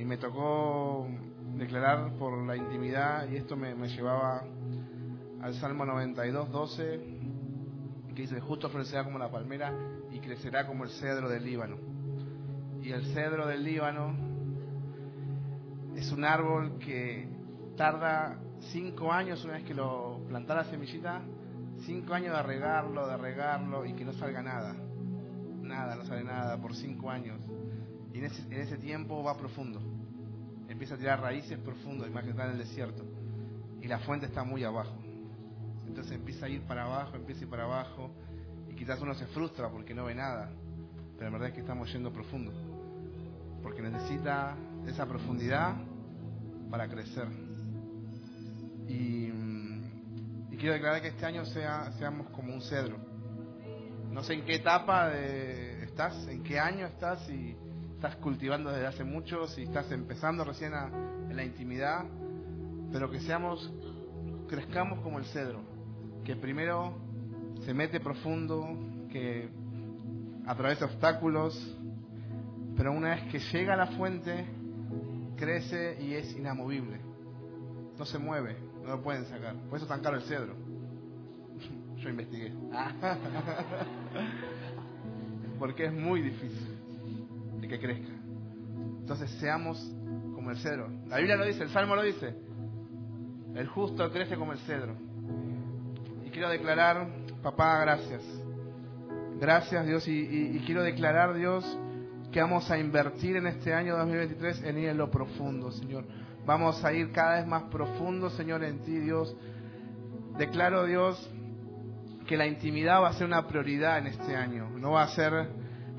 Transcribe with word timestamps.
y 0.00 0.04
me 0.06 0.16
tocó 0.16 1.06
declarar 1.58 2.14
por 2.14 2.38
la 2.46 2.56
intimidad 2.56 3.28
y 3.28 3.36
esto 3.36 3.54
me, 3.54 3.74
me 3.74 3.86
llevaba 3.88 4.42
al 5.42 5.54
Salmo 5.56 5.84
92, 5.84 6.50
12, 6.50 7.00
que 8.14 8.22
dice, 8.22 8.40
justo 8.40 8.70
florecerá 8.70 9.04
como 9.04 9.18
la 9.18 9.30
palmera 9.30 9.74
y 10.10 10.20
crecerá 10.20 10.66
como 10.66 10.84
el 10.84 10.90
cedro 10.90 11.28
del 11.28 11.44
Líbano. 11.44 11.76
Y 12.80 12.92
el 12.92 13.12
cedro 13.12 13.46
del 13.46 13.62
Líbano 13.62 14.16
es 15.94 16.10
un 16.12 16.24
árbol 16.24 16.78
que 16.78 17.28
tarda 17.76 18.40
cinco 18.72 19.12
años 19.12 19.44
una 19.44 19.54
vez 19.54 19.64
que 19.64 19.74
lo 19.74 20.22
planta 20.28 20.54
la 20.54 20.64
semillita, 20.64 21.20
cinco 21.84 22.14
años 22.14 22.34
de 22.34 22.42
regarlo, 22.42 23.06
de 23.06 23.18
regarlo 23.18 23.84
y 23.84 23.92
que 23.92 24.06
no 24.06 24.14
salga 24.14 24.42
nada. 24.42 24.74
Nada, 25.60 25.94
no 25.94 26.04
sale 26.06 26.24
nada 26.24 26.58
por 26.58 26.74
cinco 26.74 27.10
años. 27.10 27.38
Y 28.12 28.18
en 28.18 28.24
ese, 28.24 28.42
en 28.42 28.60
ese 28.60 28.76
tiempo 28.78 29.22
va 29.22 29.36
profundo. 29.36 29.80
Empieza 30.68 30.94
a 30.94 30.98
tirar 30.98 31.20
raíces 31.20 31.58
profundas, 31.58 32.10
más 32.10 32.24
que 32.24 32.30
está 32.30 32.46
en 32.46 32.52
el 32.52 32.58
desierto. 32.58 33.04
Y 33.80 33.88
la 33.88 33.98
fuente 34.00 34.26
está 34.26 34.44
muy 34.44 34.64
abajo. 34.64 34.96
Entonces 35.86 36.12
empieza 36.12 36.46
a 36.46 36.48
ir 36.48 36.62
para 36.62 36.84
abajo, 36.84 37.16
empieza 37.16 37.40
a 37.40 37.44
ir 37.44 37.50
para 37.50 37.64
abajo. 37.64 38.10
Y 38.68 38.74
quizás 38.74 39.00
uno 39.00 39.14
se 39.14 39.26
frustra 39.26 39.68
porque 39.70 39.94
no 39.94 40.04
ve 40.04 40.14
nada. 40.14 40.52
Pero 41.16 41.30
la 41.30 41.30
verdad 41.30 41.48
es 41.48 41.54
que 41.54 41.60
estamos 41.60 41.92
yendo 41.92 42.12
profundo. 42.12 42.52
Porque 43.62 43.82
necesita 43.82 44.56
esa 44.86 45.06
profundidad 45.06 45.76
para 46.70 46.88
crecer. 46.88 47.28
Y, 48.88 49.32
y 50.50 50.56
quiero 50.56 50.74
declarar 50.74 51.02
que 51.02 51.08
este 51.08 51.26
año 51.26 51.44
sea, 51.46 51.92
seamos 51.98 52.30
como 52.30 52.54
un 52.54 52.62
cedro. 52.62 52.96
No 54.10 54.22
sé 54.22 54.34
en 54.34 54.44
qué 54.44 54.56
etapa 54.56 55.12
estás, 55.14 56.26
en 56.28 56.42
qué 56.42 56.58
año 56.58 56.86
estás, 56.86 57.24
si 57.26 57.56
estás 58.00 58.16
cultivando 58.16 58.70
desde 58.70 58.86
hace 58.86 59.04
mucho, 59.04 59.46
si 59.46 59.64
estás 59.64 59.92
empezando 59.92 60.42
recién 60.42 60.72
a, 60.72 60.86
en 60.86 61.36
la 61.36 61.44
intimidad, 61.44 62.06
pero 62.90 63.10
que 63.10 63.20
seamos, 63.20 63.70
crezcamos 64.48 65.00
como 65.00 65.18
el 65.18 65.26
cedro, 65.26 65.60
que 66.24 66.34
primero 66.34 66.94
se 67.66 67.74
mete 67.74 68.00
profundo, 68.00 68.66
que 69.10 69.50
atraviesa 70.46 70.86
obstáculos, 70.86 71.76
pero 72.74 72.92
una 72.92 73.16
vez 73.16 73.24
que 73.30 73.38
llega 73.38 73.74
a 73.74 73.76
la 73.76 73.88
fuente, 73.88 74.46
crece 75.36 75.98
y 76.00 76.14
es 76.14 76.34
inamovible. 76.34 77.02
No 77.98 78.06
se 78.06 78.18
mueve, 78.18 78.56
no 78.82 78.92
lo 78.92 79.02
pueden 79.02 79.26
sacar. 79.26 79.56
Por 79.68 79.76
eso 79.76 79.84
es 79.84 79.90
tan 79.90 80.00
caro 80.00 80.16
el 80.16 80.22
cedro. 80.22 80.54
Yo 81.98 82.08
investigué. 82.08 82.50
Porque 85.58 85.84
es 85.84 85.92
muy 85.92 86.22
difícil 86.22 86.69
que 87.70 87.78
crezca. 87.78 88.12
Entonces 89.00 89.30
seamos 89.40 89.78
como 90.34 90.50
el 90.50 90.58
cedro. 90.58 90.90
La 91.06 91.16
Biblia 91.16 91.36
lo 91.36 91.46
dice, 91.46 91.62
el 91.62 91.70
Salmo 91.70 91.94
lo 91.94 92.02
dice. 92.02 92.34
El 93.54 93.66
justo 93.68 94.10
crece 94.10 94.36
como 94.36 94.52
el 94.52 94.58
cedro. 94.60 94.96
Y 96.24 96.30
quiero 96.30 96.48
declarar, 96.48 97.08
papá, 97.42 97.80
gracias. 97.80 98.22
Gracias 99.40 99.86
Dios 99.86 100.06
y, 100.06 100.62
quiero 100.66 100.82
declarar 100.82 101.34
Dios 101.34 101.64
que 102.30 102.42
vamos 102.42 102.70
a 102.70 102.78
invertir 102.78 103.36
en 103.36 103.46
este 103.46 103.72
año 103.72 103.96
2023 103.96 104.64
en 104.64 104.78
ir 104.78 104.88
en 104.90 104.98
lo 104.98 105.10
profundo, 105.10 105.72
Señor. 105.72 106.04
Vamos 106.44 106.84
a 106.84 106.92
ir 106.92 107.10
cada 107.12 107.36
vez 107.36 107.46
más 107.46 107.64
profundo, 107.64 108.30
Señor, 108.30 108.62
en 108.64 108.80
ti, 108.80 108.98
Dios. 108.98 109.36
Declaro, 110.36 110.84
Dios, 110.84 111.30
que 112.26 112.36
la 112.36 112.46
intimidad 112.46 113.02
va 113.02 113.08
a 113.08 113.12
ser 113.14 113.26
una 113.26 113.46
prioridad 113.46 113.98
en 113.98 114.08
este 114.08 114.36
año. 114.36 114.70
No 114.78 114.92
va 114.92 115.02
a 115.02 115.08
ser 115.08 115.48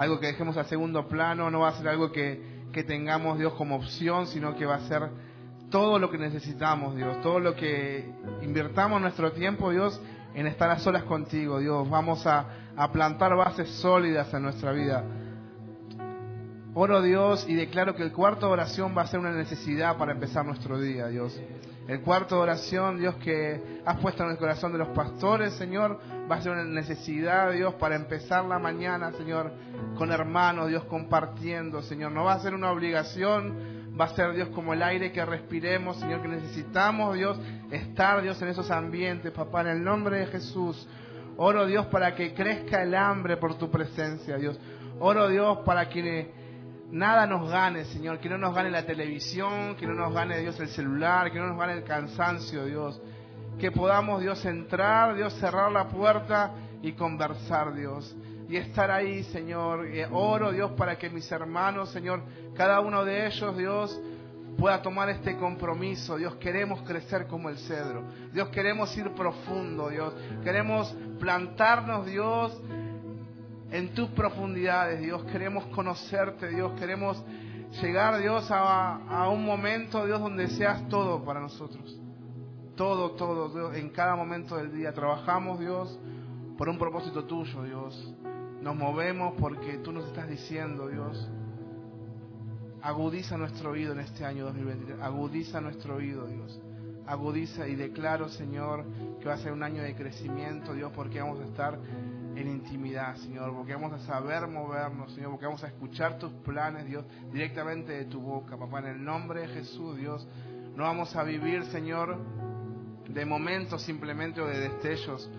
algo 0.00 0.18
que 0.18 0.28
dejemos 0.28 0.56
a 0.56 0.64
segundo 0.64 1.06
plano, 1.08 1.50
no 1.50 1.60
va 1.60 1.68
a 1.68 1.72
ser 1.72 1.86
algo 1.88 2.10
que, 2.10 2.64
que 2.72 2.84
tengamos, 2.84 3.38
Dios, 3.38 3.52
como 3.52 3.76
opción, 3.76 4.26
sino 4.26 4.56
que 4.56 4.64
va 4.64 4.76
a 4.76 4.88
ser 4.88 5.10
todo 5.68 5.98
lo 5.98 6.10
que 6.10 6.16
necesitamos, 6.16 6.96
Dios. 6.96 7.20
Todo 7.20 7.38
lo 7.38 7.54
que 7.54 8.10
invirtamos 8.40 8.98
nuestro 9.02 9.32
tiempo, 9.32 9.70
Dios, 9.70 10.00
en 10.34 10.46
estar 10.46 10.70
a 10.70 10.78
solas 10.78 11.02
contigo, 11.02 11.58
Dios. 11.58 11.86
Vamos 11.90 12.26
a, 12.26 12.46
a 12.74 12.90
plantar 12.90 13.36
bases 13.36 13.68
sólidas 13.68 14.32
en 14.32 14.42
nuestra 14.42 14.72
vida. 14.72 15.04
Oro 16.72 17.02
Dios 17.02 17.46
y 17.48 17.54
declaro 17.54 17.96
que 17.96 18.04
el 18.04 18.12
cuarto 18.12 18.46
de 18.46 18.52
oración 18.52 18.94
va 18.96 19.02
a 19.02 19.06
ser 19.08 19.18
una 19.18 19.32
necesidad 19.32 19.96
para 19.96 20.12
empezar 20.12 20.46
nuestro 20.46 20.80
día, 20.80 21.08
Dios. 21.08 21.40
El 21.88 22.02
cuarto 22.02 22.36
de 22.36 22.42
oración, 22.42 22.96
Dios, 22.96 23.16
que 23.16 23.80
has 23.84 23.98
puesto 23.98 24.22
en 24.22 24.30
el 24.30 24.36
corazón 24.36 24.70
de 24.70 24.78
los 24.78 24.88
pastores, 24.90 25.52
Señor, 25.54 25.98
va 26.30 26.36
a 26.36 26.40
ser 26.40 26.52
una 26.52 26.62
necesidad, 26.62 27.50
Dios, 27.50 27.74
para 27.74 27.96
empezar 27.96 28.44
la 28.44 28.60
mañana, 28.60 29.10
Señor, 29.10 29.52
con 29.98 30.12
hermanos, 30.12 30.68
Dios, 30.68 30.84
compartiendo, 30.84 31.82
Señor. 31.82 32.12
No 32.12 32.22
va 32.22 32.34
a 32.34 32.38
ser 32.38 32.54
una 32.54 32.70
obligación, 32.70 33.96
va 34.00 34.04
a 34.04 34.14
ser, 34.14 34.32
Dios, 34.34 34.50
como 34.50 34.72
el 34.72 34.84
aire 34.84 35.10
que 35.10 35.24
respiremos, 35.24 35.96
Señor, 35.96 36.22
que 36.22 36.28
necesitamos, 36.28 37.16
Dios, 37.16 37.40
estar, 37.72 38.22
Dios, 38.22 38.40
en 38.42 38.48
esos 38.48 38.70
ambientes, 38.70 39.32
papá, 39.32 39.62
en 39.62 39.68
el 39.68 39.82
nombre 39.82 40.20
de 40.20 40.26
Jesús. 40.26 40.88
Oro, 41.36 41.66
Dios, 41.66 41.86
para 41.86 42.14
que 42.14 42.32
crezca 42.32 42.80
el 42.84 42.94
hambre 42.94 43.38
por 43.38 43.58
tu 43.58 43.68
presencia, 43.72 44.36
Dios. 44.36 44.56
Oro, 45.00 45.28
Dios, 45.28 45.58
para 45.64 45.88
que 45.88 46.38
nada 46.90 47.26
nos 47.26 47.50
gane, 47.50 47.84
Señor, 47.86 48.18
que 48.18 48.28
no 48.28 48.38
nos 48.38 48.54
gane 48.54 48.70
la 48.70 48.84
televisión, 48.84 49.76
que 49.76 49.86
no 49.86 49.94
nos 49.94 50.12
gane, 50.12 50.38
Dios, 50.38 50.58
el 50.60 50.68
celular, 50.68 51.30
que 51.30 51.38
no 51.38 51.48
nos 51.48 51.58
gane 51.58 51.74
el 51.74 51.84
cansancio, 51.84 52.64
Dios. 52.64 53.00
Que 53.58 53.70
podamos, 53.70 54.20
Dios, 54.22 54.44
entrar, 54.44 55.14
Dios, 55.14 55.34
cerrar 55.34 55.70
la 55.70 55.88
puerta 55.88 56.52
y 56.82 56.92
conversar, 56.92 57.74
Dios. 57.74 58.16
Y 58.48 58.56
estar 58.56 58.90
ahí, 58.90 59.22
Señor. 59.24 59.86
oro, 60.10 60.52
Dios, 60.52 60.72
para 60.72 60.98
que 60.98 61.10
mis 61.10 61.30
hermanos, 61.30 61.90
Señor, 61.90 62.22
cada 62.56 62.80
uno 62.80 63.04
de 63.04 63.26
ellos, 63.26 63.56
Dios, 63.56 64.00
pueda 64.58 64.82
tomar 64.82 65.08
este 65.08 65.36
compromiso. 65.36 66.16
Dios, 66.16 66.34
queremos 66.36 66.82
crecer 66.82 67.26
como 67.26 67.48
el 67.48 67.58
cedro. 67.58 68.04
Dios, 68.32 68.48
queremos 68.48 68.96
ir 68.96 69.10
profundo, 69.12 69.88
Dios. 69.88 70.14
Queremos 70.42 70.94
plantarnos, 71.18 72.06
Dios, 72.06 72.60
en 73.70 73.94
tus 73.94 74.08
profundidades, 74.10 75.00
Dios. 75.00 75.24
Queremos 75.24 75.66
conocerte, 75.66 76.48
Dios. 76.48 76.72
Queremos 76.78 77.22
llegar, 77.80 78.20
Dios, 78.20 78.48
a, 78.50 79.28
un 79.32 79.44
momento, 79.44 80.04
Dios, 80.06 80.20
donde 80.20 80.48
seas 80.48 80.88
todo 80.88 81.24
para 81.24 81.40
nosotros. 81.40 81.98
Todo, 82.76 83.12
todo, 83.12 83.48
Dios, 83.50 83.76
en 83.76 83.90
cada 83.90 84.16
momento 84.16 84.56
del 84.56 84.72
día. 84.72 84.92
Trabajamos, 84.92 85.60
Dios, 85.60 85.98
por 86.56 86.68
un 86.68 86.78
propósito 86.78 87.24
tuyo, 87.24 87.62
Dios. 87.62 88.14
Nos 88.60 88.76
movemos 88.76 89.34
porque 89.38 89.78
tú 89.78 89.92
nos 89.92 90.06
estás 90.06 90.28
diciendo, 90.28 90.88
Dios. 90.88 91.30
Agudiza 92.82 93.36
nuestro 93.36 93.70
oído 93.70 93.92
en 93.92 94.00
este 94.00 94.24
año 94.24 94.44
2023. 94.46 95.00
Agudiza 95.00 95.60
nuestro 95.60 95.96
oído, 95.96 96.26
Dios. 96.26 96.60
Agudiza 97.06 97.66
y 97.66 97.74
declaro, 97.74 98.28
Señor, 98.28 98.84
que 99.20 99.26
va 99.26 99.34
a 99.34 99.38
ser 99.38 99.52
un 99.52 99.62
año 99.62 99.82
de 99.82 99.94
crecimiento, 99.94 100.74
Dios, 100.74 100.92
porque 100.94 101.20
vamos 101.20 101.40
a 101.40 101.44
estar 101.44 101.78
en 102.36 102.48
intimidad, 102.48 103.16
Señor, 103.16 103.52
porque 103.54 103.74
vamos 103.74 103.92
a 103.92 103.98
saber 104.00 104.46
movernos, 104.46 105.12
Señor, 105.12 105.30
porque 105.30 105.46
vamos 105.46 105.64
a 105.64 105.68
escuchar 105.68 106.18
tus 106.18 106.32
planes, 106.44 106.86
Dios, 106.86 107.04
directamente 107.32 107.92
de 107.92 108.04
tu 108.04 108.20
boca, 108.20 108.56
papá, 108.56 108.80
en 108.80 108.86
el 108.86 109.04
nombre 109.04 109.42
de 109.42 109.48
Jesús, 109.48 109.96
Dios. 109.96 110.26
No 110.76 110.84
vamos 110.84 111.14
a 111.16 111.24
vivir, 111.24 111.64
Señor, 111.66 112.18
de 113.08 113.24
momentos 113.24 113.82
simplemente 113.82 114.40
o 114.40 114.46
de 114.46 114.60
destellos. 114.60 115.30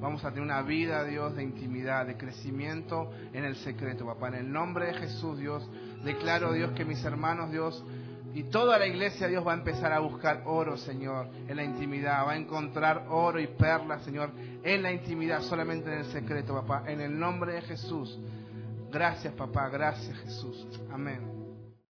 Vamos 0.00 0.24
a 0.24 0.28
tener 0.28 0.42
una 0.42 0.60
vida, 0.62 1.04
Dios, 1.04 1.34
de 1.34 1.42
intimidad, 1.42 2.06
de 2.06 2.16
crecimiento 2.16 3.10
en 3.32 3.44
el 3.44 3.56
secreto, 3.56 4.04
papá. 4.04 4.28
En 4.28 4.34
el 4.34 4.52
nombre 4.52 4.86
de 4.86 4.94
Jesús, 4.94 5.38
Dios, 5.38 5.68
declaro, 6.04 6.52
Dios, 6.52 6.72
que 6.72 6.84
mis 6.84 7.02
hermanos, 7.04 7.50
Dios, 7.50 7.82
y 8.34 8.42
toda 8.44 8.78
la 8.78 8.86
iglesia, 8.86 9.28
Dios, 9.28 9.46
va 9.46 9.52
a 9.52 9.54
empezar 9.54 9.92
a 9.92 10.00
buscar 10.00 10.42
oro, 10.46 10.76
Señor, 10.76 11.28
en 11.46 11.56
la 11.56 11.62
intimidad. 11.62 12.26
Va 12.26 12.32
a 12.32 12.36
encontrar 12.36 13.06
oro 13.08 13.38
y 13.38 13.46
perlas, 13.46 14.02
Señor, 14.02 14.30
en 14.64 14.82
la 14.82 14.90
intimidad, 14.90 15.40
solamente 15.40 15.92
en 15.92 16.00
el 16.00 16.06
secreto, 16.06 16.52
papá. 16.52 16.82
En 16.90 17.00
el 17.00 17.16
nombre 17.16 17.52
de 17.52 17.62
Jesús. 17.62 18.18
Gracias, 18.90 19.32
papá. 19.34 19.68
Gracias, 19.68 20.18
Jesús. 20.18 20.66
Amén. 20.92 21.43